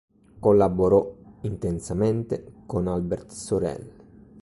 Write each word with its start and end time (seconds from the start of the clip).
Collaborò 0.39 1.13
intensamente 1.41 2.51
con 2.65 2.87
Albert 2.87 3.29
Sorel. 3.29 3.93